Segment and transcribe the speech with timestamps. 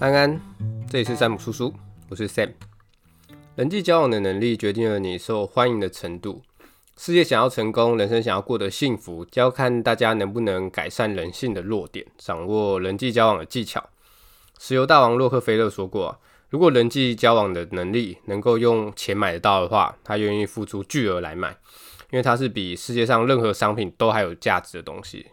[0.00, 0.40] 安安，
[0.88, 1.74] 这里是山姆叔叔，
[2.08, 2.54] 我是 Sam。
[3.54, 6.40] 人际交往的能力决定了你受欢迎的程度。
[6.96, 13.90] 事业想要成功，人生想要过得幸福，就要看大家能不能改善人性的弱点，掌握人际交往的技巧。
[14.58, 21.50] 石油大王洛克菲勒说过，如果人际交往的能力能够用钱买得到的话，他愿意付出巨额来买，
[22.10, 25.26] 因为它是比世界上任何商品都还有价值的东西。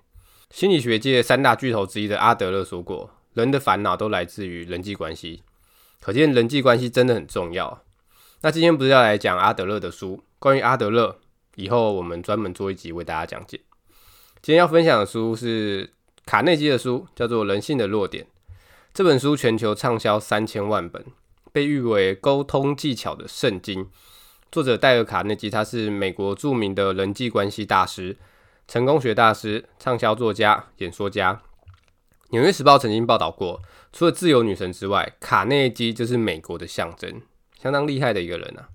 [0.50, 5.44] 心理学界三大巨头之一的阿德勒说过，人的烦恼都来自于人际关系，
[6.02, 7.84] 可见人际关系真的很重要。
[8.42, 11.20] 那今天不是要来讲阿德勒的书，关于阿德勒，
[11.54, 13.62] 以后我们专门做一集为大家讲解。
[14.42, 15.92] 今天要分享的书是
[16.26, 18.26] 卡内基的书，叫做《人性的弱点》。
[18.92, 21.06] 这本书全球畅销三千万本，
[21.52, 23.88] 被誉为沟通技巧的圣经。
[24.52, 28.18] 作者戴尔·卡内基，他是美国著名的人际关系大师。
[28.68, 31.34] 成功学大师、畅销作家、演说家，
[32.32, 33.62] 《纽约时报》曾经报道过，
[33.94, 37.22] 除了自由女神之外，卡内基就是美国的象征，
[37.62, 38.68] 相当厉害的一个人啊。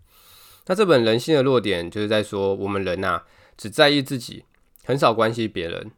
[0.66, 3.24] 那这本《人性的弱点》就是在说，我们人啊，
[3.58, 4.44] 只在意自己，
[4.84, 5.90] 很少关心别人，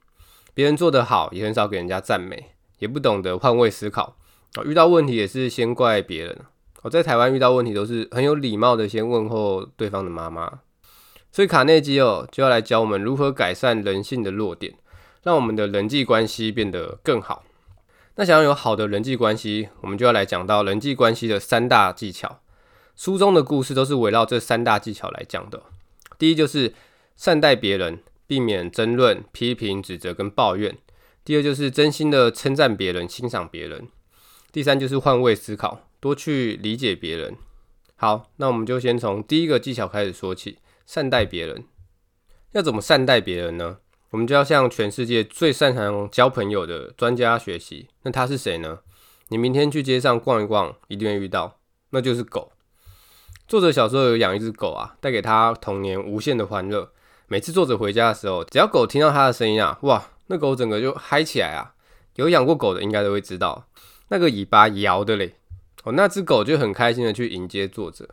[0.52, 2.46] 别人做得好，也很少给人家赞美，
[2.80, 4.16] 也不懂得换位思考，
[4.64, 6.36] 遇到问题也是先怪别人。
[6.82, 10.60] 我在台湾遇到问题都是很有礼貌的，先问候对方的妈妈。
[11.30, 14.74] 所以卡内基哦，就要来教我们如何改善人性的弱点，
[15.24, 17.44] 让我们的人际关系变得更好。
[18.14, 22.40] 那想要有好的人际关系，我们就要来讲到人际关系的三大技巧。
[22.94, 25.64] 书中的故事都是围绕这三大技巧来讲的。
[26.16, 26.72] 第一就是
[27.16, 30.78] 善待别人，避免争论、批评、指责跟抱怨。
[31.24, 33.88] 第二就是真心的称赞别人、欣赏别人。
[34.52, 37.34] 第三就是换位思考，多去理解别人。
[37.96, 40.58] 好，那我们就先从第一个技巧开始说起。
[40.86, 41.64] 善待别人，
[42.52, 43.78] 要怎么善待别人呢？
[44.14, 47.88] 我们就要向全世界最擅长交朋友的专家学习。
[48.04, 48.78] 那他是谁呢？
[49.26, 51.58] 你明天去街上逛一逛，一定会遇到，
[51.90, 52.52] 那就是狗。
[53.48, 56.92] 作者小时候有养一只狗啊，带给他童年无限的欢乐。
[57.26, 61.74] 每次作者回家的时候，只要狗听到他的声音啊，哇，那狗整个就嗨起来啊！
[62.14, 63.66] 有养过狗的应该都会知道，
[64.10, 65.34] 那个尾巴摇的嘞。
[65.82, 68.08] 哦，那只狗就很开心的去迎接作者。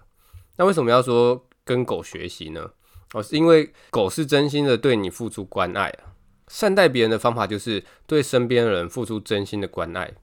[0.55, 1.45] 那为什么要说？
[1.63, 2.71] 跟狗学习呢？
[3.13, 6.13] 哦，是因为狗是真心的对你付出关爱啊。
[6.47, 10.13] 善待别人的方法就是对身边的人付出真心的关爱。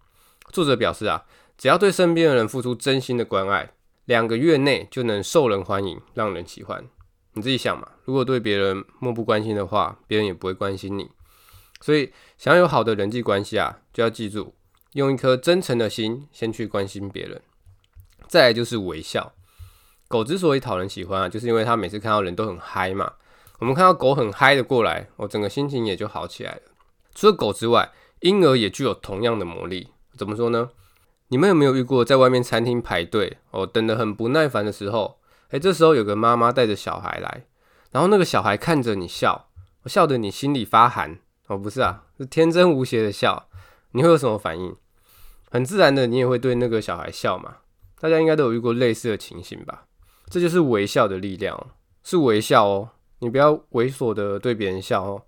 [0.52, 1.24] 作者表示啊，
[1.56, 3.70] 只要对身边的人付出真心的关爱，
[4.04, 6.84] 两个月内就能受人欢迎，让人喜欢。
[7.34, 11.10] 你自己想嘛，如果对别人漠不关心的话，别人也不会关心你。
[11.80, 14.54] 所以，想要有好的人际关系啊，就要记住，
[14.94, 17.40] 用一颗真诚的心先去关心别人。
[18.26, 19.32] 再来就是微笑。
[20.08, 23.12] 狗之所以讨人喜欢啊，就是因为它每次看到人都很嗨嘛。
[23.58, 26.62] 我们看到狗很嗨的过来，我整个心情也就好起来了。
[27.14, 29.88] 除了狗之外，婴儿也具有同样的魔力。
[30.16, 30.70] 怎么说呢？
[31.28, 35.18] 你们有没有遇过在外面餐厅排队哦，等得很不耐烦的时候，
[35.50, 37.44] 诶，这时候有个妈妈带着小孩来，
[37.90, 39.50] 然后那个小孩看着你笑，
[39.84, 43.48] 笑得你心里发寒哦，不是啊，是天真无邪的笑，
[43.92, 44.74] 你会有什么反应？
[45.50, 47.58] 很自然的，你也会对那个小孩笑嘛。
[48.00, 49.84] 大家应该都有遇过类似的情形吧？
[50.30, 51.68] 这就是微笑的力量，
[52.02, 52.90] 是微笑哦，
[53.20, 55.22] 你不要猥琐的对别人笑哦。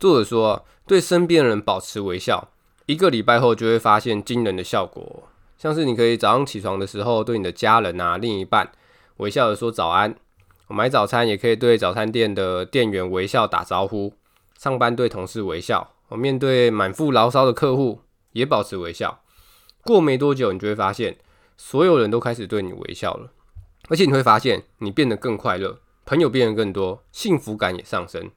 [0.00, 2.48] 作者说，对身边人保持微笑，
[2.86, 5.24] 一个礼拜后就会发现惊人的效果。
[5.58, 8.72] 像是你可以早上起床的时候，对你的家人啊、另一半
[9.18, 10.12] 微笑的说早安；
[10.66, 14.14] 我买早餐也可以对早餐店的店员微笑打招呼；
[14.58, 18.00] 上班对同事微笑；我面对满腹牢骚的客户
[18.32, 19.20] 也保持微笑。
[19.84, 21.18] 过没多久，你就会发现，
[21.56, 23.30] 所有人都开始对你微笑了。
[23.92, 28.30] 而且你会发现，你变得更快乐，朋友变得更多，幸福感也上升。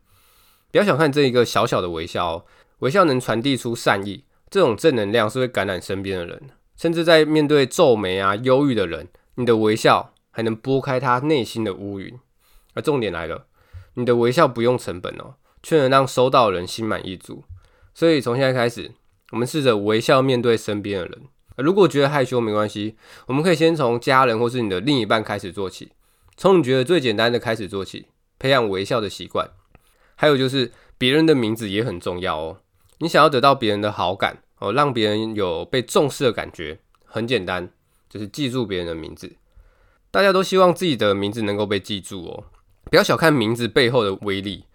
[0.70, 2.46] 不要小看这一个小小的微笑哦，
[2.80, 12.20] 微笑能传递出善意，这种正能量是会感染身边的人，甚至在面对皱眉啊、忧郁的人，你的微笑还能拨开他内心的乌云。
[12.74, 13.46] 而重点来了，
[13.94, 17.46] 你的微笑不用成本哦，却能让收到的人心满意足。
[17.94, 18.92] 所以从现在开始，
[19.32, 21.22] 我们试着微笑面对身边的人。
[21.58, 22.96] 如果觉得害羞没关系，
[23.28, 25.92] 我们可以先从家人或是你的另一半开始做起，
[26.36, 28.08] 从你觉得最简单的开始做起，
[28.38, 29.50] 培养微笑的习惯。
[30.16, 32.58] 还有就是别人的名字也很重要哦。
[33.00, 37.70] 你想要得到别人的好感哦，让别人有被重视的感觉，很简单，
[38.10, 39.36] 就是记住别人的名字。
[40.12, 42.44] 大家都希望自己的名字能够被记住哦。
[42.90, 44.66] 不要小看名字背后的威力，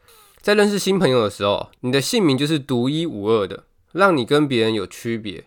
[0.41, 5.44] 在认识新朋友的时候，你的姓名就是独一无二的，让你跟别人有区别。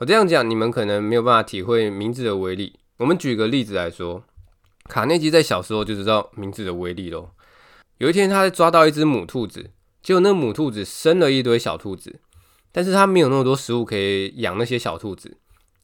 [0.00, 2.78] 我这样讲，你们可能没有办法体会名字的威力。
[2.96, 4.24] 我们举个例子来说，
[4.88, 7.32] 卡内基在小时候就知道名字的威力喽。
[7.98, 12.18] 有一天，他抓到一只母兔子，结果那母兔子生了一堆小兔子，
[12.72, 15.36] 但是他没有那么多食物可以养那些小兔子，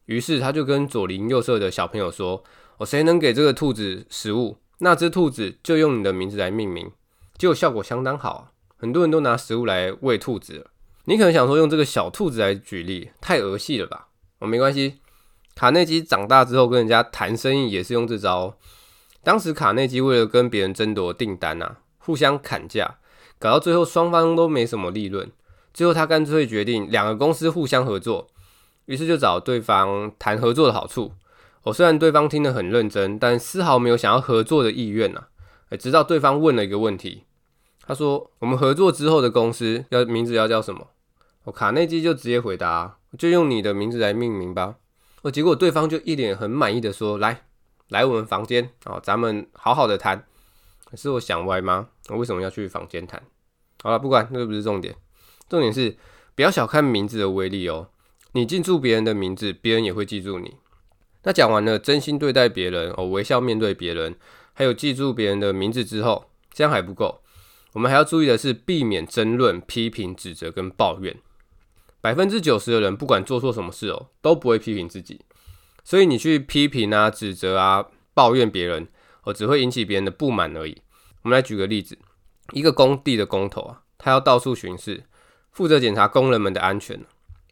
[0.07, 2.43] 于是他就跟左邻右舍的小朋友说
[2.81, 6.91] ：“哦，谁能给这个兔子食物，那只兔子就用你的名字来命名。”
[7.37, 10.69] 结果效果相当好，很多人都拿食物来喂兔子。
[11.05, 14.06] 你可能想说，用这个小兔子来举例，太儿戏了吧？
[14.39, 14.99] 哦，没关系。
[15.55, 18.57] 卡内基长大之后跟人家谈生意也是用这招。
[19.23, 22.99] 当时卡内基为了跟别人争夺订单啊，互相砍价，
[23.39, 25.31] 搞到最后双方都没什么利润。
[25.73, 28.29] 最后他干脆决定两个公司互相合作。
[28.85, 31.13] 于是就找对方谈合作的好处。
[31.63, 35.25] 哦，虽然对方听得很认真，但丝毫没有想要合作的意愿呐。
[35.71, 37.25] 哎，直到对方问了一个问题，
[37.85, 40.87] 他说：“我们合作之后的公司要名字要叫什么？”
[41.47, 44.75] 我，卡内基就直接回答：“就用你的名字来命名吧。”
[45.23, 47.43] 哦，结果对方就一脸很满意的说：“来，
[47.89, 50.27] 来我们房间哦，咱们好好的谈。”
[50.95, 51.89] 是我想歪吗？
[52.09, 53.23] 我为什么要去房间谈？
[53.81, 54.97] 好了，不管，那个不是重点，
[55.49, 55.97] 重点是
[56.35, 57.91] 不要小看名字的威力哦。
[58.33, 60.57] 你记住别人的名字，别人也会记住你。
[61.23, 64.17] 那讲完了，真心对待别人哦，微笑面对别人，
[64.53, 67.21] 还有记住别人的名字之后，这样还不够。
[67.73, 71.17] 我们还要注意的是，避免争论、批评、指责跟抱怨。
[72.07, 75.23] 百分之九十的人，不管做错什么事哦，都不会批评自己。
[75.83, 78.87] 所以你去批评啊、指责啊、抱怨别人，
[79.25, 80.81] 哦，只会引起别人的不满而已。
[81.25, 81.99] 我们来举个例子：
[82.53, 85.03] 一个工地的工头啊，他要到处巡视，
[85.51, 87.05] 负责检查工人们的安全。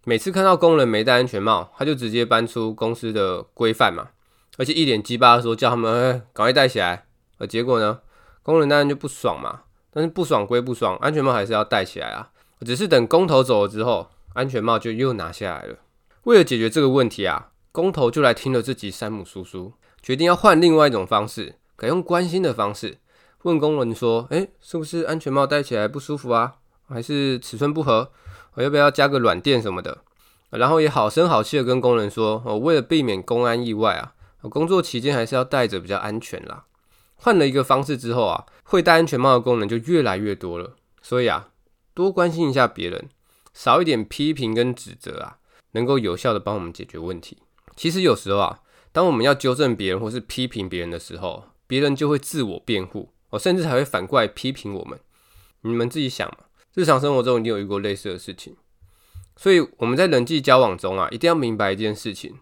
[0.04, 4.10] 每次看到工人没戴安全帽，他就直接搬出公司的规范嘛，
[4.56, 7.06] 而且一脸鸡巴的说叫他们赶快戴起来。
[7.38, 7.98] 而结果呢，
[8.44, 9.62] 工人当然就不爽嘛。
[9.90, 12.30] 但是不爽归不爽，安全帽还是要戴起来啊。
[12.64, 15.78] 只是等工头走了之后，安全帽就又拿下来了。
[16.25, 19.72] 为了解决这个问题啊，工头就来听了这集山姆叔叔，
[20.02, 22.98] 决定要换另外一种方式，改用关心的方式，
[23.42, 26.54] 问工人说：“哎，是不是安全帽戴起来不舒服啊？
[26.88, 28.10] 还是尺寸不合？”
[28.54, 29.98] 我要不要加个软垫什么的？
[30.50, 34.14] 然后也好声好气的跟工人说：“哦为了避免工安意外啊，
[34.48, 36.64] 工作期间还是要戴着比较安全啦。”
[37.16, 40.75] 换了一个方式之后啊，会戴安全帽的工人就越来越多了。
[41.02, 41.48] 所以啊，
[41.92, 43.08] 多关心一下别人，
[43.54, 45.38] 少一点批评跟指责啊，
[45.72, 47.38] 能够有效的帮我们解决问题。
[47.74, 48.60] 其实有时候啊，
[48.92, 54.98] 当我们要纠正别人或是批评别人的时候，别人就会自我辩护，哦，甚至还会反过来批评我们。
[55.62, 56.38] 你们自己想嘛。
[56.74, 58.56] 日常生活中一定有遇过类似的事情，
[59.36, 62.34] 所以我们在人际交往中啊，一定要明白一件事情：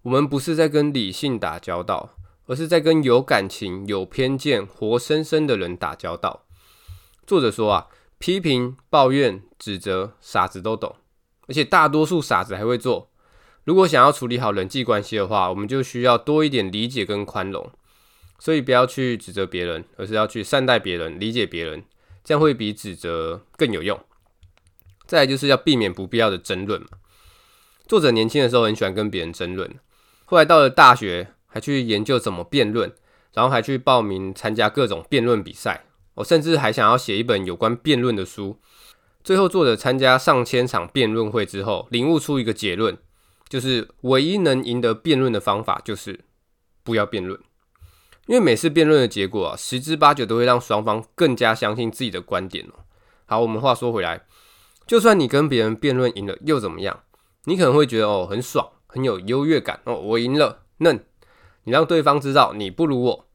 [0.00, 2.14] 我们不是在跟理性打交道，
[2.46, 6.46] 而是在跟有感情、有偏见、活生生的人打交道。
[7.26, 7.88] 作者说啊，
[8.18, 10.94] 批评、抱怨、指责，傻子都懂，
[11.48, 13.08] 而且大多数傻子还会做。
[13.64, 17.70] 如果想要处理好人际关系的话，我们就需要多一点理解跟宽容。
[18.38, 21.82] 所以不要去指责别人，而是要去善待别人、理解别人。
[22.22, 23.98] 这样会比指责更有用。
[25.06, 26.88] 再来就是要避免不必要的争论嘛。
[27.88, 29.74] 作者年轻的时候很喜欢跟别人争论，
[30.26, 32.92] 后来到了大学还去研究怎么辩论，
[33.32, 35.86] 然后还去报名参加各种辩论比赛。
[36.16, 38.60] 我甚至还想要写一本有关辩论的书。
[39.24, 42.98] 最后作者参加上千场辩论会之后，领悟出一个结论，
[43.48, 46.20] 就是唯一能赢得辩论的方法就是
[46.82, 47.40] 不要辩论。
[48.26, 52.84] 因为每次辩论的结果啊，十之八九都会让双方更加相信自己的观点哦。
[53.24, 54.26] 好，我们话说回来，
[54.86, 57.00] 就算你跟别人辩论赢了又怎么样？
[57.44, 61.02] 你可能会觉得哦，很爽，很有优越感哦，我赢了，嫩。
[61.64, 63.26] 你让对方知道你不如我，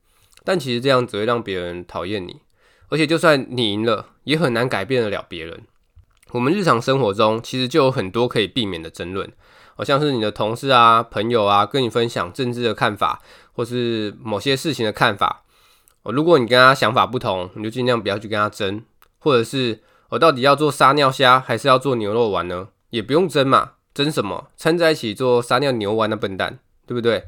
[0.44, 2.42] 但其实这样只会让别人讨厌你，
[2.90, 5.64] 而且就算你赢了，也很难改变得了别人。
[6.32, 9.32] 我们日常生活中其实就有很多可以避免的争论。
[9.76, 13.22] 好像是你的同事啊、朋友啊，跟你分享政治的看法，
[13.54, 15.44] 或是某些事情的看法。
[16.04, 18.84] 哦，如果你跟他想法不同，你就尽量不要去跟他争。
[19.20, 22.68] 或者是我到底要做撒尿虾，还是要做牛肉丸呢？
[22.90, 24.50] 也不用争嘛，争什么？
[24.58, 27.28] 掺在一起做撒尿牛丸的笨蛋，对不对？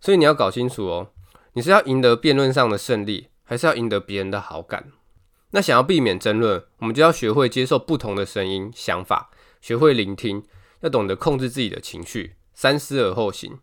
[0.00, 1.08] 所以你要搞清楚哦，
[1.54, 4.88] 你是要赢得辩论上的胜利，还是要赢得别人的好感？
[5.50, 9.30] 那想要避免争论，我们就要学会接受不同的声音、想法，
[9.60, 10.44] 学会聆听。
[10.80, 13.58] 要懂得控制自己的情绪，三思而后行，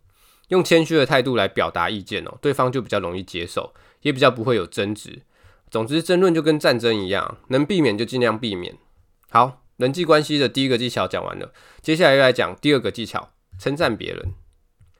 [0.50, 5.22] 用谦虚的态度来表达意见哦，对方就比较容易接受，也比较不会有争执。
[5.68, 8.76] 总之，争论就跟战争一样，能避免就尽量避免。
[9.30, 11.52] 好，人际关系的第一个技巧讲完了，
[11.82, 14.34] 接下来又来讲第二个技巧，称赞别人。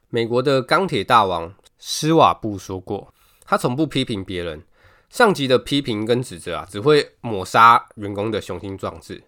[0.08, 3.14] 美国的钢铁大王施瓦布说过，
[3.44, 4.64] 他从不批评别人，
[5.10, 9.22] 上级的批评跟指责啊，只会抹杀员工的雄心壮志。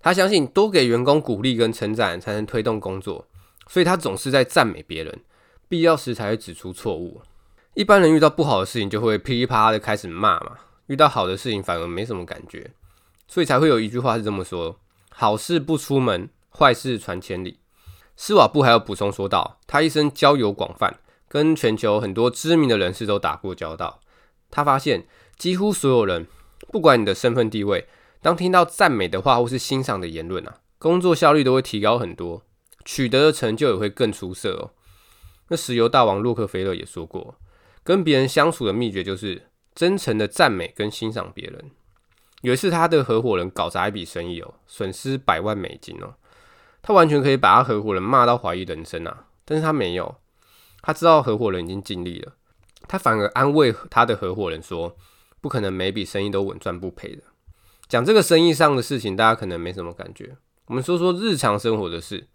[0.00, 3.26] 他相信多给员工鼓励跟称赞，才能推动工作，
[3.68, 5.20] 所以他总是在赞美别人，
[5.68, 7.22] 必要时才会指出错误。
[7.72, 10.52] 一般人遇到不好的事情，就会噼里啪啦的开始骂嘛；
[10.86, 12.70] 遇到好的事情，反而没什么感觉，
[13.26, 17.58] 所以才会有一句话是这么说：好事不出门，坏事传千里。
[18.16, 24.00] 施瓦布还有补充说道，他一生交友广泛，跟全球很多知名的人士都打过交道。
[24.50, 25.04] 他发现，
[25.36, 26.26] 几乎所有人，
[26.72, 27.86] 不管你的身份地位，
[28.22, 32.42] 当听到赞美的话或是欣赏的言论啊，工作效率都会提高很多，
[32.84, 34.70] 取得的成就也会更出色哦。
[35.48, 37.36] 那石油大王洛克菲勒也说过，
[37.82, 41.70] 跟别人相处的秘诀就是真诚的赞美跟欣赏别人。
[42.40, 46.14] 有一次，他的合伙人搞砸一笔生意哦，损失百万美金哦。
[46.82, 50.16] 他完全可以把他合伙人骂到怀疑人生啊，但是他没有，
[50.82, 52.34] 他知道合伙人已经尽力了，
[52.86, 54.94] 他反而安慰他的合伙人说，
[55.44, 57.22] 不可能每笔生意都稳赚不赔的。
[57.86, 60.38] 讲这个生意上的事情，大家可能没什么感觉。
[60.68, 62.28] 我们说说日常生活的事。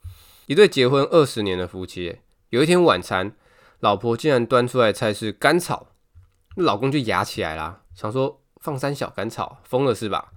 [0.46, 2.18] 一对结婚二十年的夫妻，
[2.52, 3.36] 有一天晚餐，
[3.80, 5.88] 老婆竟然端出来菜是甘草，
[6.56, 10.32] 老公就牙起来啦，想说放三小甘草，疯了是吧？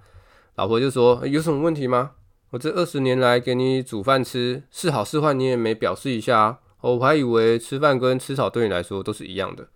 [0.55, 2.13] 老婆就说，有什么问题吗？
[2.53, 6.59] 我这二十年来给你煮饭吃，是好是坏你也没表示一下啊！
[6.81, 9.69] 我还以为吃饭跟吃草对你来说都是一样的。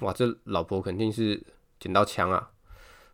[0.00, 1.44] 哇，这老婆肯定是
[1.78, 2.50] 捡到枪啊！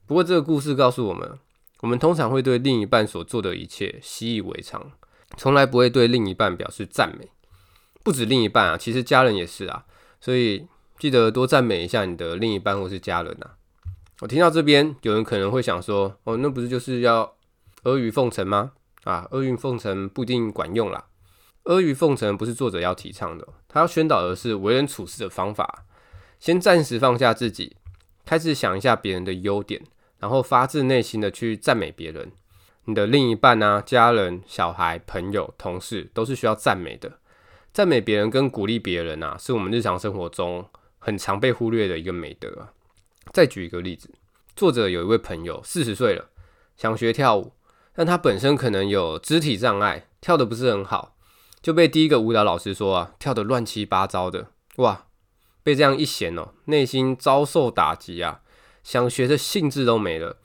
[0.07, 1.39] 不过这个故事告诉我们，
[1.81, 4.93] 我们通常会对另一半所做的一切习以为常，
[5.37, 7.29] 从来不会对另一半表示赞美。
[8.03, 9.85] 不止另一半啊，其实家人也是啊。
[10.21, 10.67] 所以
[10.99, 13.57] 记得多赞美一下你的另一半或是家人啊。
[14.21, 17.35] 我听到这边，有人可能会想说：哦，那不是就是要
[17.83, 18.73] 阿谀奉承吗？
[19.05, 21.07] 啊，阿谀奉承不一定管用啦。
[21.65, 25.85] 阿谀奉承不是作者要提倡的，他要宣导的是为人处事的方法。
[26.39, 27.77] 先暂时放下自己，
[28.25, 29.83] 开始想一下别人的优点，
[30.19, 32.33] 然后发自内心的去赞美别人。
[32.87, 37.19] 你的另一半啊、家人、小孩、朋友、同事都是需要赞美的。
[37.73, 42.73] 赞美别人跟鼓励别人啊，是我们日常生活中很常被忽略的一个美德啊。
[43.33, 44.11] 再举一个例子，
[44.55, 46.31] 作者有一位朋友四十岁了，
[46.77, 47.53] 想学跳舞。
[47.97, 51.17] 但他本身可能有肢体障碍，跳得不是很好，
[51.63, 55.07] 就被第一个舞蹈老师说啊，跳得乱七八糟的，哇，
[55.65, 58.43] 被这样一嫌哦，内心遭受打击啊，
[58.85, 60.37] 想学的兴致都没了。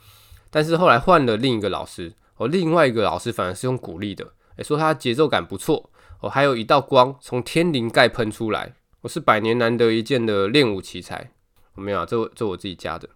[0.50, 11.30] 但是后来换了另一个老师，哦，另外一个老师反而是用鼓励的，诶，说他节奏感不错，哦，还有一道光从天灵盖喷出来，我是百年难得一见的练武奇才。
[11.76, 13.08] 我没有啊，这这我自己加的。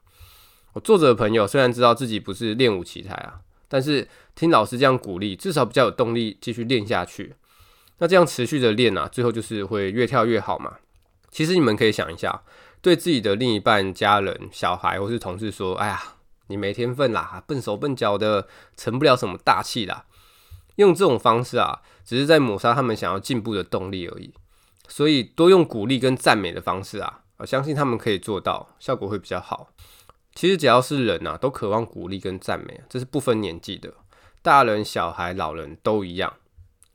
[0.74, 3.39] 我作者的朋友虽然知道自己不是练武奇才啊。
[3.69, 7.33] 但是听老师这样鼓励，至少比较有动力继续练下去。
[7.98, 10.75] 那这样持续的练啊，最后就是会越跳越好嘛。
[11.33, 12.43] 其实你们可以想一下，
[12.79, 15.99] 对自己的另一半、家人、小孩或是同事说：“哎呀，
[16.45, 18.47] 你没天分啦，笨手笨脚的，
[18.77, 20.05] 成不了什么大器啦。”
[20.77, 24.31] 用这种方式啊，只是在抹杀他们想要进步的动力而已。
[24.87, 29.69] 所以多用鼓励跟赞美的方式啊，我相信他们可以做到，效果会比较好。
[30.35, 33.91] 其实只要是人啊，都渴望鼓励跟赞美，这是不分年纪的，
[34.43, 36.33] 大人、小孩、老人都一样。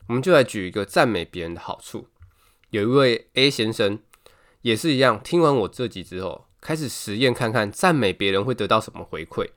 [0.07, 2.07] 我们就来举一个赞美别人的好处。
[2.71, 3.99] 有一位 A 先生
[4.61, 9.47] 也是一样，听完我这集之后，开始实验看看赞美别人会得到什么回馈。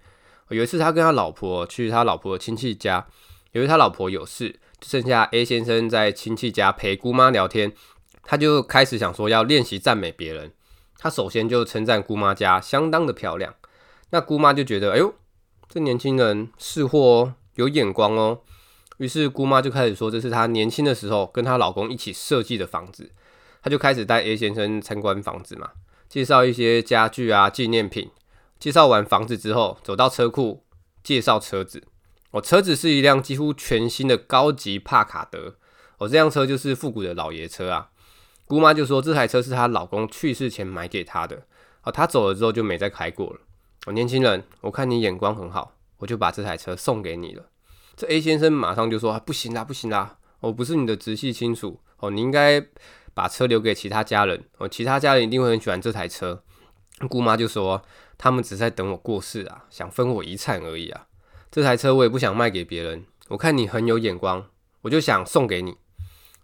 [0.50, 3.06] 有一次他跟他老婆去他老婆的亲戚家，
[3.52, 7.72] 由于他老婆有事，就剩下 A 先生在亲戚家陪姑妈聊天，
[8.22, 10.52] 他就开始想说要练习赞美别人。
[10.98, 13.54] 他首先就称赞姑妈家相当的漂亮。
[14.10, 15.14] 那姑妈就觉得，哎呦，
[15.68, 18.42] 这年轻人识货哦，有眼光哦。
[18.98, 23.10] 于是姑妈就开始说，这是她年轻的时候跟她老公一起设计的房子。
[23.62, 25.70] 他就开始带 A 先生参观房子嘛，
[26.08, 28.10] 介绍一些家具啊、纪念品。
[28.58, 30.64] 介绍完房子之后，走到车库
[31.02, 31.82] 介绍车子。
[32.32, 35.56] 哦，车子是一辆几乎全新的高级帕卡德。
[35.98, 37.90] 哦，这辆车就是复古的老爷车啊。
[38.46, 41.42] 姑妈就说，这台车是她老公去世前买给她的。
[41.82, 43.40] 哦，她走了之后就没再开过了。
[43.86, 47.44] 哦，年轻人，我看你眼光很好，我就把这台车送给你了。
[47.96, 52.64] 这 A 先生马上就说：“，不行啦，不行啦，我不是你的直系亲属哦，你应该
[53.14, 56.42] 把车留给其他家人我，其他家人一定会很喜欢这台车。”
[57.08, 57.82] 姑妈就说
[58.16, 61.06] ：“他们只在等我过世啊，想分我遗产而已啊。
[61.50, 64.46] 这台车我也不想卖给别人，我看你很有眼光，
[64.82, 65.76] 我就想送给你。”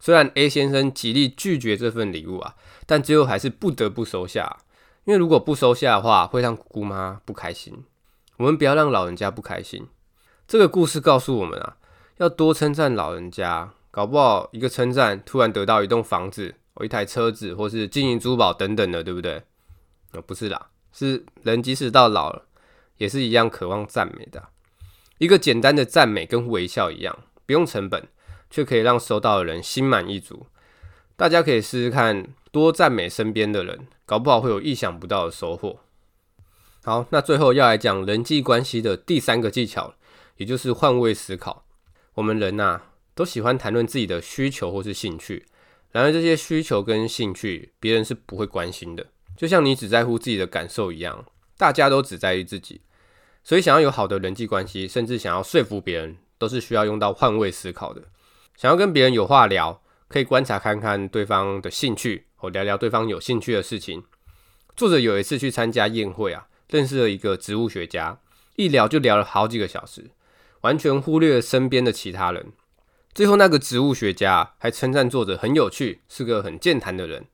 [0.01, 2.55] 虽然 A 先生极力拒绝这份礼物啊，
[2.87, 4.59] 但最后还是不得不收下。
[5.05, 7.85] 因为如果不收下的话，会让姑妈不开心。
[8.37, 9.89] 我们不要让老人家不开心。
[10.47, 11.77] 这个故事告诉我们啊，
[12.19, 19.43] 要多称赞老人家，搞不好一个称赞，突然得到一栋房子、或一台车子，或是金银珠宝等等的，对不对？
[20.13, 22.45] 哦，不是啦，是人即使到老了，
[22.99, 24.51] 也是一样渴望赞美的。
[25.19, 28.07] 一个简单的赞美跟微笑一样，不用成本，
[28.49, 30.47] 却可以让收到的人心满意足。
[31.17, 35.81] 大家可以试试看，多赞美身边的人，搞不好会有意想不到的收获。
[36.85, 39.95] 好，那最后要来讲人际关系的第三个技巧，
[40.37, 41.65] 也就是换位思考。
[42.15, 42.83] 我们人呐、
[43.19, 45.45] 都喜欢谈论自己的需求或是兴趣。
[45.91, 49.05] 然而，这些需求跟兴趣，别人是不会关心的。
[49.37, 51.25] 就像你只在乎自己的感受一样，
[51.57, 52.81] 大家都只在意自己。
[53.43, 58.05] 所以，想要有好的人际关系，甚至想要说服别人，都是需要用到换位思考的。
[58.57, 64.05] 想要跟别人有话聊，可以观察看看对方的兴趣，或聊聊对方有兴趣的事情。
[64.77, 68.21] 作者有一次去参加宴会啊，认识了一个植物学家，
[68.55, 70.13] 一聊就聊了好几个小时，
[70.61, 72.53] 完全忽略了身边的其他人。
[73.19, 77.27] 最后，那个植物学家还称赞作者很有趣，是个很健谈的人。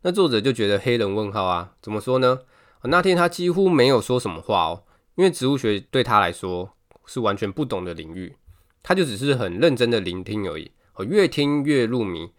[0.00, 2.38] 那作者就觉得黑人问号啊，怎么说呢？
[2.84, 6.72] 那天他几乎没有说什么话哦，因为植物学对他来说
[7.04, 8.34] 是完全不懂的领域，
[8.82, 12.32] 他就只是很认真的聆听而已，哦越听越入迷。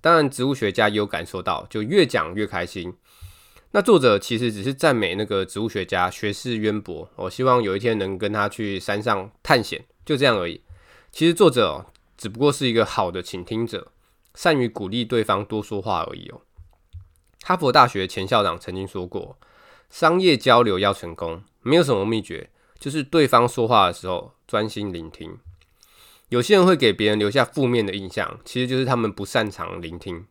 [0.00, 2.94] 当然，植物学家也有感受到，就越讲越开心。
[3.72, 10.62] 那作者其实只是赞美那个植物学家学识渊博，我希望有一天能跟他去山上探险，就这样而已。
[11.10, 11.86] 其实作者哦。
[12.16, 13.92] 只不过是一个好的倾听者，
[14.34, 16.40] 善于鼓励对方多说话而已哦。
[17.42, 19.36] 哈佛大学前校长曾经说过，
[19.90, 25.38] 商业交流要成功，没有什么秘诀，就是对方说话的时候专心聆听。
[26.30, 30.26] 有些人会给别人留下负面的印象，其实就是他们不擅长聆听，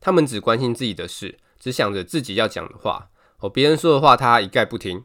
[0.00, 5.04] 他们只关心自己的事，只想着自己要讲的话，哦，别人说的话他一概不听。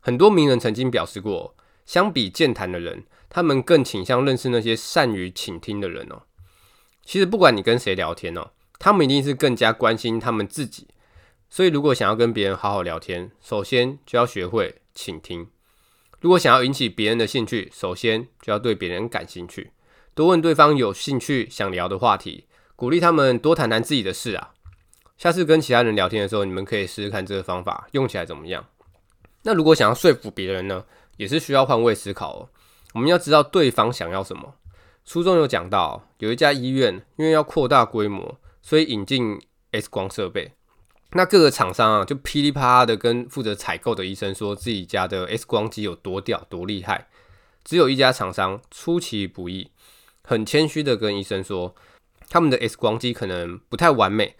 [0.00, 6.22] 很多名人曾经表示过，相比健谈的人，他们更倾向认识那些善于倾听的人哦。
[7.04, 10.86] 其实不管你跟谁聊天哦，他们一定是更加关心他们自己。
[11.50, 15.48] 所以如果想要跟别人好好聊天，首先就要学会倾听。
[16.20, 19.72] 如果想要引起别人的兴趣，首先就要对别人感兴趣，
[20.14, 24.52] 多问对方有兴趣想聊的话题，鼓励他们多谈谈自己的事啊。
[25.18, 28.64] 下次跟其他人聊天的时候，你们可以试试看这个方法用起来怎么样。
[29.42, 30.84] 那如果想要说服别人呢，
[31.16, 32.48] 也是需要换位思考哦。
[32.94, 34.54] 我们要知道对方想要什么。
[35.04, 39.38] 书中有讲到，有一家医院因为要扩大规模，所以引进
[39.72, 40.52] X 光设备。
[41.12, 47.08] 那各个厂商啊，就噼里啪啦的跟负责采购的医生说自己家的 X 光机有多屌、多厉害。
[47.64, 49.70] 只有一家厂商出其不意，
[50.22, 51.74] 很谦虚的跟医生说，
[52.28, 54.36] 他们的 X 光机可能不太完美，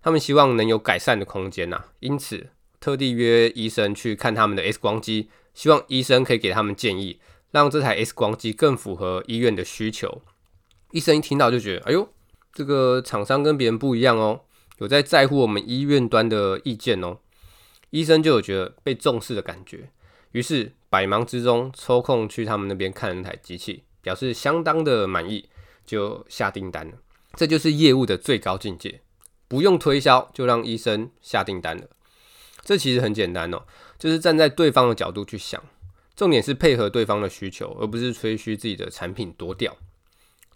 [0.00, 1.84] 他们希望能有改善的空间呐。
[2.00, 2.48] 因此，
[2.80, 7.20] 特地约医生去看他们的 X 光机，希望医生可以给他们建议。
[7.50, 10.22] 让这台 X 光机更符合医院的需求。
[10.92, 12.08] 医生一听到就觉得，哎呦，
[12.52, 14.40] 这个厂商跟别人不一样哦，
[14.78, 17.18] 有在在乎我们医院端的意见哦。
[17.90, 19.90] 医生就有觉得被重视的感觉，
[20.32, 25.48] 于是百忙之中抽空去他们那边看了那台机器，表示相当的满意，
[25.86, 26.94] 就下订单了。
[27.34, 29.00] 这就是业务的最高境界，
[29.46, 31.84] 不用推销就让医生下订单了。
[32.62, 33.62] 这其实很简单哦，
[33.98, 35.62] 就是站在对方的角度去想。
[36.18, 39.76] 重点是配合对方的需求，而不是吹嘘自己的产品多屌。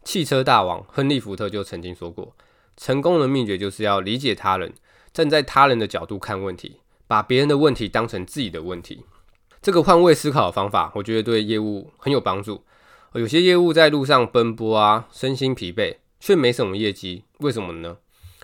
[0.03, 2.35] 汽车大王亨利·福特就曾经说过，
[2.77, 4.72] 成功的秘诀就是要理解他人，
[5.12, 9.05] 站在他人的角度看问题，把别人的问题当成自己的问题。
[9.61, 12.64] 这个换位思考的方法，我觉得对业务很有帮助。
[13.12, 17.98] 有些业务在路上奔波啊，身心疲惫，却没什么业绩，为什么呢？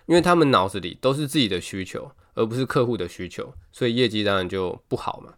[0.06, 5.34] 因为他们脑子里都是自己的需求，而不是客户的需求，所以业绩当然就不好嘛。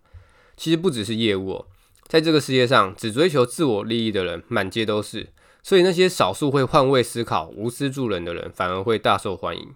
[0.60, 1.66] 其实不只是业务哦，
[2.06, 5.30] 在这个世界上，只追求自我利益的人满街都是，
[5.62, 9.74] 所以那些少数会换位思考、无私助人的人，反而会大受欢迎。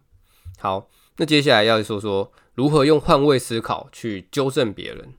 [0.58, 5.14] 好，那接下来要说说如何用换位思考去纠正别人。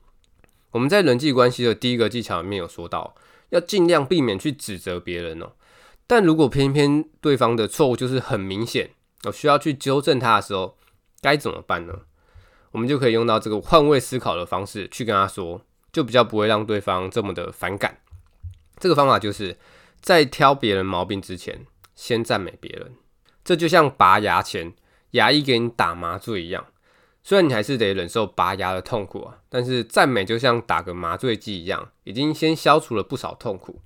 [0.70, 3.16] 我们在人际关系的第一个技巧里面有说到，
[3.48, 5.50] 要尽量避免去指责别人哦。
[6.06, 8.90] 但如果偏偏对方的错误就是很明显，
[9.24, 10.78] 我需要去纠正他的时候，
[11.20, 12.02] 该怎么办呢？
[12.76, 18.02] 我们就可以用到这个换位思考的方式去跟他说，就比较不会让对方这么的反感。
[18.78, 19.56] 这个方法就是
[20.02, 22.92] 在挑别人毛病之前，先赞美别人。
[23.42, 24.74] 这就像拔牙前
[25.12, 26.66] 牙医给你打麻醉一样，
[27.22, 33.80] 虽然你还是得忍受拔牙的痛苦啊，但是赞美就像打个麻醉剂一样，已经先消除了不少痛苦。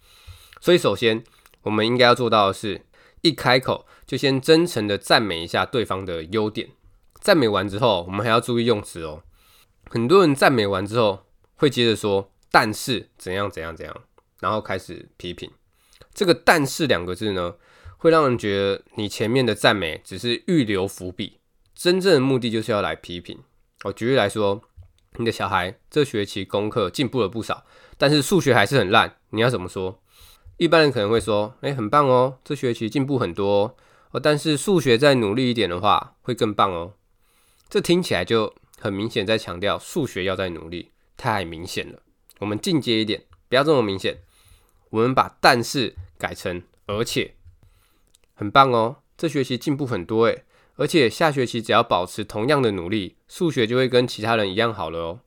[0.60, 1.22] 所以首先
[1.62, 2.84] 我们应该要做到的是，
[3.20, 6.70] 一开口就先真诚的赞美一下对方的优点。
[7.20, 9.22] 赞美完之后，我们还要注意用词哦。
[9.90, 13.94] 很多人赞美完之后，会接着说“但是怎样怎样怎样”，
[14.40, 15.50] 然后开始批评。
[16.14, 17.54] 这个“但是”两个字呢，
[17.98, 21.40] 会让人觉得你前面的赞美只是预留伏笔，
[21.74, 23.38] 真正的目的就是要来批评。
[23.84, 24.62] 我举例来说，
[25.16, 27.64] 你的小孩这学期功课进步了不少，
[27.98, 30.02] 但是数学还是很烂，你要怎么说？
[30.56, 33.76] 一般人可能会说：“诶，很棒哦，这学期进步很多
[34.12, 36.94] 哦，但是数学再努力一点的话，会更棒哦。”
[37.70, 42.02] 这听起来就很明显，在强调数学要再努力，太明显了。
[42.40, 44.18] 我们进阶一点，不要这么明显。
[44.90, 47.34] 我们把“但是”改成“而且”。
[48.34, 50.42] 很棒哦，这学期进步很多诶，
[50.74, 55.20] 而且下学期只要保持同样的努力，数学就会跟其他人一样好了哦。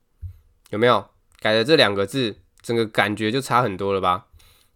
[0.71, 1.07] 有没有？
[1.39, 4.27] 改了这两个字，整个感觉就差很多了吧？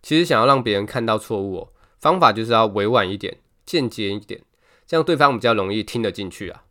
[0.02, 4.42] 其实想要让别人看到错误哦，方法就是要委婉一点、间接一点，
[4.86, 6.64] 这样对方比较容易听得进去啊。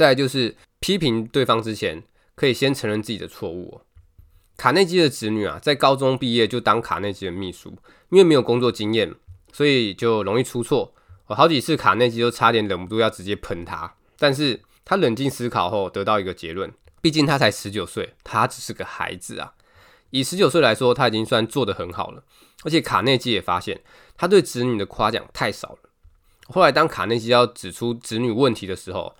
[0.00, 2.02] 再就是批评对方之前，
[2.34, 3.82] 可以先承认自己的错误。
[4.56, 7.76] 卡内基的子女啊，在高中毕业就当卡内基的秘书，
[8.08, 9.14] 因为没有工作经验，
[9.52, 10.94] 所以就容易出错。
[11.26, 19.52] 我好几次卡内基都差点忍不住要直接喷他，但是他冷静思考后得到一个结论，毕竟他才十九岁，他只是个孩子啊。
[20.08, 22.24] 以十九岁来说，他已经算做得很好了。
[22.64, 23.82] 而且卡内基也发现，
[24.16, 25.90] 他对子女的夸奖太少了。
[26.48, 29.14] 后来当卡内基要指出子女问题的时候，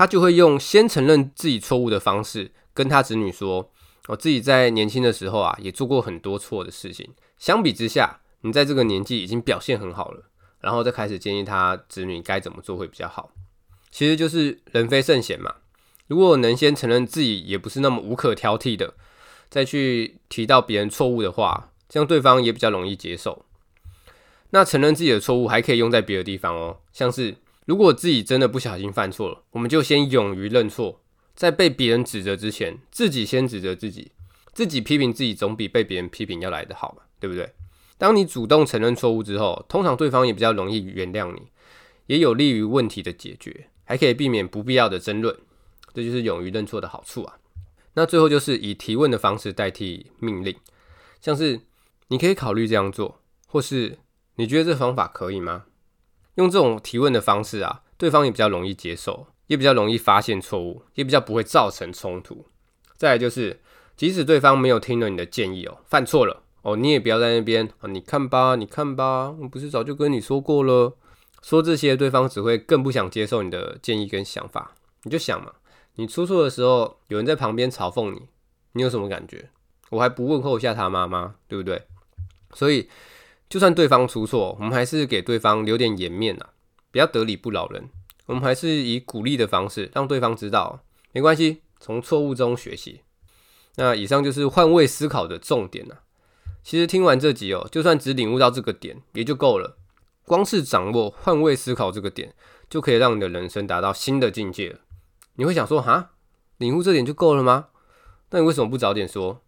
[0.00, 3.70] 他就会用先承认自己错误的方式跟他子女说。
[4.08, 7.12] 我自己在年轻的时候啊，也做过很多错的事情。
[7.36, 10.22] 相比之下，你在这个年纪已经表现很好了，
[10.60, 13.30] 然后再开始建议他子女该怎么做会比较好。
[13.90, 15.56] 其实就是人非圣贤嘛。
[16.06, 18.94] 如果能先承认自己也不是那么无可挑剔的，
[19.50, 23.44] 再去提到别人错误的话，这样对方也比较容易接受。
[24.48, 27.36] 那承认自己的错误还可以用在别的地方哦，像是
[27.70, 31.04] 如果自己真的不小心犯错了，我们就先勇于认错。
[31.36, 34.10] 在被别人指责之前，自己先指责自己，
[34.52, 37.48] 自己批评自己总比被别人批评要来得好嘛，对不对？
[37.96, 41.42] 当你主动承认错误之后，通常对方也比较容易原谅你，
[42.08, 45.38] 也有利于问题的解决，还可以避免不必要的争论。
[45.94, 47.38] 这就是勇于认错的好处啊。
[47.94, 50.56] 那最后就是以提问的方式代替命令，
[51.20, 51.60] 像是
[52.08, 53.96] 你可以考虑这样做，或是
[54.34, 55.66] 你觉得这方法可以吗？
[56.34, 59.26] 用这种提问的方式啊，对方也比较容易接受。
[59.46, 62.46] 也比较容易发现错误，也比较不会造成冲突。
[62.96, 63.60] 再来就是，
[63.96, 70.96] 即使对方没有听了你的建议哦，犯错了哦，你也不要在那边啊，你看吧，你看吧，我不是早就跟你说过了？
[71.42, 74.76] 说这些，对方只会更不想接受你的建议跟想法。
[75.02, 75.50] 你就想嘛，
[75.96, 78.22] 你出错的时候，有人在旁边嘲讽你，
[78.74, 79.50] 你有什么感觉？
[79.90, 81.82] 我还不问候一下他妈妈，对不对？
[82.54, 82.88] 所以，
[83.50, 86.46] 就算对方出错，我们还是给对方留点颜面呐，
[86.92, 87.90] 不要得理不饶人。
[88.26, 93.00] 我们还是以鼓励的方式，让对方知道没关系，从错误中学习。
[93.74, 96.02] 那以上就是换位思考的重点了。
[96.62, 99.76] 其实听完这集哦，就算只领悟到这个点也就够了。
[100.24, 102.32] 光是掌握换位思考这个点，
[102.68, 104.78] 就可以让你的人生达到新的境界。
[105.34, 106.12] 你会想说，哈，
[106.58, 107.66] 领悟这点就够了吗？
[108.30, 109.42] 那你为什么不早点说？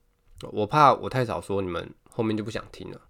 [0.51, 3.01] 我怕我太早说，你们后面就不想听了。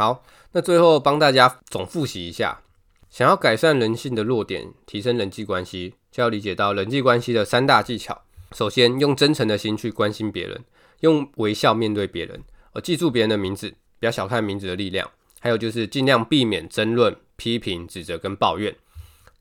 [0.00, 2.62] 好，那最后帮大家总复习一下。
[3.10, 8.22] 想要改善人性的弱点，提升人际关系，就要理解到人际关系的三大技巧。
[8.52, 10.64] 首先，用真诚的心去关心别人，
[11.00, 15.06] 用微笑面对别人，而记住别人的名字，不要小看名字的力量。
[15.38, 18.74] 还有就是尽量避免争论、批评、指责跟抱怨。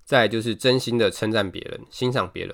[0.03, 2.53] 再就是真心的称赞别人，欣赏别人。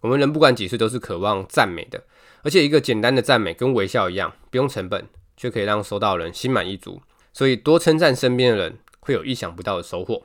[0.00, 2.02] 我们人不管几岁都是渴望赞美的，
[2.42, 7.02] 而且一个简单的赞美跟微笑一样，不用成本，却可以让收到人心满意足。
[7.32, 8.78] 所以多称赞身边的人。
[9.00, 10.24] 会有意想不到的收获。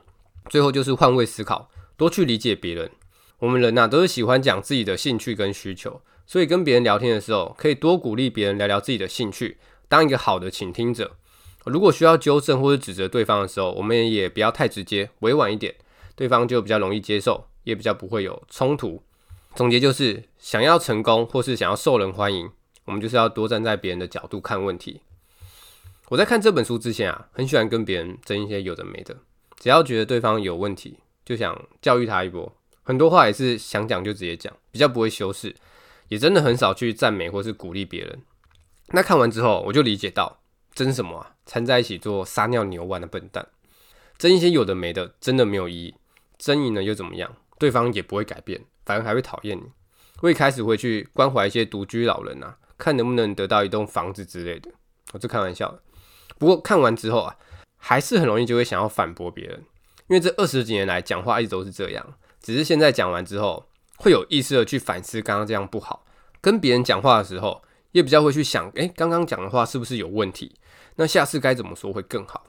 [0.50, 2.90] 最后就是换位思考，多去理解别人。
[3.38, 9.56] 我们人呐、啊，都是喜欢讲自己的兴趣跟需求，所以跟别人聊天的时候，可以多鼓励别人聊聊自己的兴趣，
[9.88, 11.16] 当一个好的倾听者。
[11.64, 15.74] 如果需要纠正或者指责对方的时候，我们也不要太直接，委婉一点，
[16.14, 19.02] 对方就比较容易接受，也比较不会有冲突。
[19.54, 22.50] 总结就是，想要成功或是想要受人欢迎，
[22.84, 25.00] 我们就是要多站在别人的角度看问题。
[26.10, 29.16] 我在看这本书之前啊，很喜欢跟别人争一些有的没的，
[29.58, 32.54] 只要觉得对方有问题，就想教育他一波。
[32.82, 35.56] 很多话也是想讲就直接讲，比较不会修饰，
[36.08, 38.22] 也真的很少去赞美或是鼓励别人。
[38.88, 40.40] 那看完之后，我就理解到，
[40.74, 41.34] 争什么啊？
[41.46, 43.48] 缠在一起做撒尿牛丸的笨蛋，
[44.18, 45.94] 争一些有的没的，真的没有意义。
[46.36, 47.34] 争赢了又怎么样？
[47.58, 49.62] 对方也不会改变，反而还会讨厌你。
[50.20, 54.70] 我一开始会去关怀一些独居老人啊，看能不能得到一栋房子之类的。
[55.12, 55.80] 我是开玩笑的。
[56.38, 57.36] 不过看完之后啊，
[57.76, 59.64] 还是很容易就会想要反驳别人，
[60.08, 62.06] 因为这二十几年来讲话一直都是这样，
[62.42, 63.66] 只是现在讲完之后，
[63.96, 66.04] 会有意识的去反思刚刚这样不好。
[66.40, 70.54] 跟别人讲话的时候，也比较会去想，诶，刚刚讲的话是不是有问题？
[70.96, 72.44] 那下次该怎么说会更好？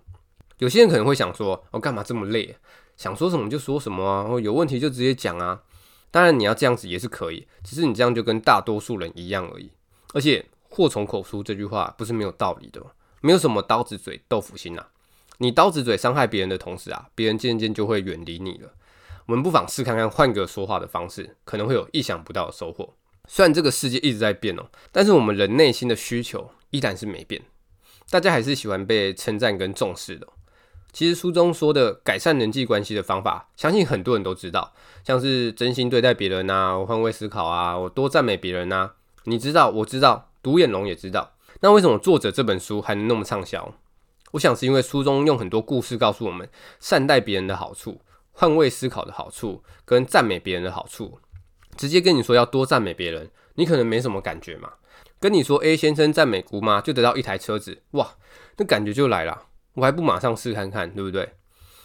[0.57, 2.55] 有些人可能会想说，我干嘛这么累？
[2.97, 5.61] 想说什么就说什么啊，有问题就直接讲啊。
[6.11, 9.69] 当然你要这样子也是可以，只是你这样就跟大多数人一样而已。
[10.13, 12.81] 而且祸从口出这句话不是没有道理的。
[13.25, 14.89] 没有什么刀子嘴豆腐心啊！
[15.39, 18.69] 你刀子嘴伤害别人的同时啊，别人渐渐就会远离你了。
[19.25, 22.93] 我们不妨试看看换个说话的方式，可能会有意想不到的收获。
[23.27, 27.41] 虽然这个世界一直在变哦，但是我们人内心的需求依然是没变。
[28.11, 30.27] 大家还是喜欢被称赞跟重视的。
[30.93, 34.71] 其实书中说的改善人际关系的方法，相信很多人都知道，
[35.03, 38.93] 像是真心对待别人啊，换位思考啊，我多赞美别人啊。
[39.23, 41.31] 你知道，我知道，独眼龙也知道。
[41.61, 43.73] 那为什么作者这本书还能那么畅销？
[44.31, 51.19] 我想是因为书中用很多故事告诉我们善待别人的好处、换位思考的好处跟赞美别人的好处。
[51.77, 54.73] 直接跟你说要多赞美别人，你可能没什么感觉嘛。
[55.19, 58.15] 跟你说 A 先生赞美姑妈就得到一台车子，哇，
[58.57, 59.43] 那感觉就来了。
[59.73, 61.33] 我还不马上试看看，对不对？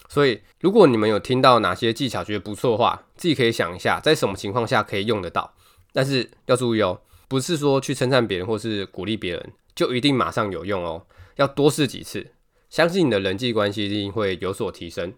[0.09, 5.55] 所以如果你们有听到哪些技巧觉得不错的话，自己可以想一下，在什么情况下可以用得到。
[5.93, 12.33] 但是要注意哦，不是说去称赞别人或是鼓励别人就一定马上有用哦，要多试几次，
[12.69, 15.15] 相信你的人际关系一定会有所提升。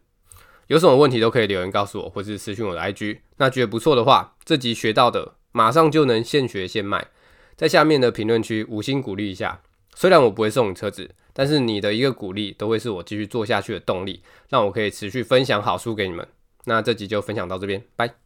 [0.67, 3.21] 有什么问题都可以留言告诉我，或是私讯我的 IG。
[3.39, 7.09] 那觉得不错的话，这集学到的马上就能现学现卖，
[7.57, 9.63] 在下面的评论区五星鼓励一下。
[9.95, 16.29] 虽然我不会送你车子，但是你的一个鼓励都会是我继续做下去的动力，让我可以持续分享好书给你们。
[16.67, 18.22] 那这集就分享到这边，拜。